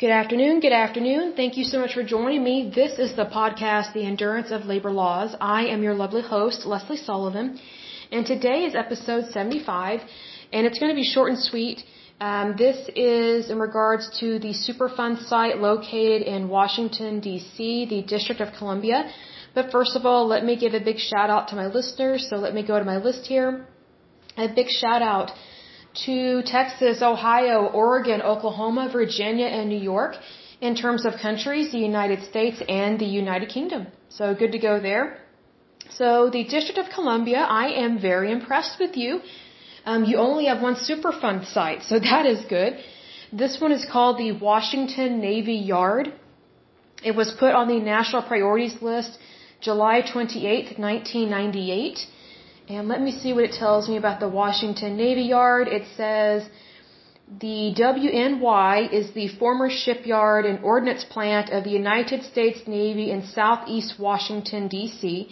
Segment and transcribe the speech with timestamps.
[0.00, 1.34] Good afternoon, good afternoon.
[1.36, 2.72] Thank you so much for joining me.
[2.74, 5.36] This is the podcast, The Endurance of Labor Laws.
[5.38, 7.60] I am your lovely host, Lesley Sullivan,
[8.10, 10.00] and today is episode 75,
[10.54, 11.84] and it's going to be short and sweet.
[12.18, 18.40] Um, this is in regards to the Superfund site located in Washington, D.C., the District
[18.40, 19.12] of Columbia.
[19.54, 22.26] But first of all, let me give a big shout out to my listeners.
[22.30, 23.66] So let me go to my list here.
[24.38, 25.30] A big shout out
[26.06, 30.14] to Texas, Ohio, Oregon, Oklahoma, Virginia, and New York
[30.60, 33.86] in terms of countries, the United States and the United Kingdom.
[34.08, 35.18] So good to go there.
[35.90, 39.20] So the District of Columbia, I am very impressed with you.
[39.84, 42.78] Um, you only have one Superfund site, so that is good.
[43.32, 46.12] This one is called the Washington Navy Yard.
[47.02, 49.18] It was put on the National Priorities List
[49.60, 51.98] July 28, 1998.
[52.70, 55.66] And let me see what it tells me about the Washington Navy Yard.
[55.66, 56.48] It says
[57.46, 63.26] the WNY is the former shipyard and ordnance plant of the United States Navy in
[63.26, 65.28] southeast Washington, D.C.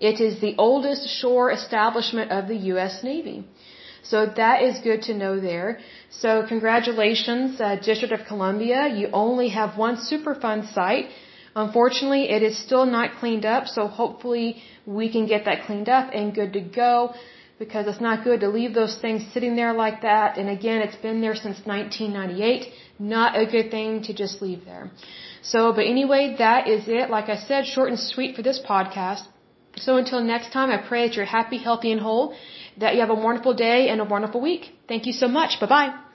[0.00, 3.02] It is the oldest shore establishment of the U.S.
[3.02, 3.38] Navy.
[4.02, 5.78] So that is good to know there.
[6.10, 8.88] So congratulations, uh, District of Columbia.
[8.88, 11.06] You only have one Superfund site.
[11.54, 16.10] Unfortunately, it is still not cleaned up, so hopefully we can get that cleaned up
[16.12, 17.14] and good to go
[17.58, 20.38] because it's not good to leave those things sitting there like that.
[20.38, 22.72] And again, it's been there since 1998.
[22.98, 24.90] Not a good thing to just leave there.
[25.42, 27.10] So, but anyway, that is it.
[27.10, 29.24] Like I said, short and sweet for this podcast.
[29.76, 32.34] So until next time, I pray that you're happy, healthy, and whole,
[32.78, 34.70] that you have a wonderful day and a wonderful week.
[34.88, 35.60] Thank you so much.
[35.60, 36.11] Bye bye.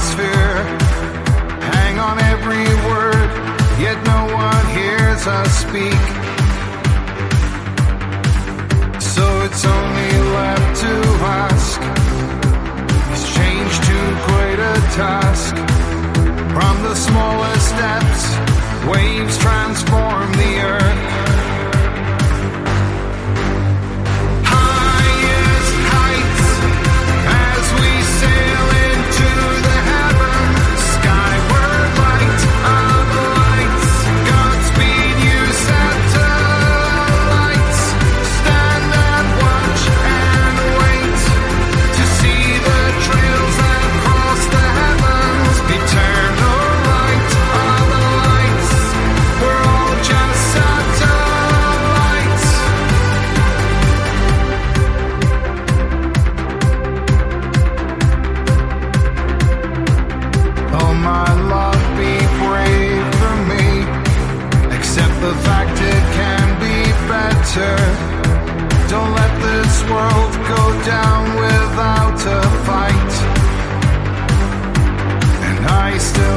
[0.00, 0.56] Sphere.
[1.72, 3.30] Hang on every word,
[3.80, 6.04] yet no one hears us speak.
[9.14, 10.92] So it's only left to
[11.44, 11.80] ask
[13.14, 15.54] Is change too great a task?
[16.54, 18.22] From the smallest steps,
[18.88, 20.35] waves transform
[75.86, 76.35] I still